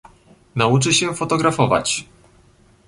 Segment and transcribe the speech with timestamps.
[0.55, 2.05] "Nauczy się fotografować."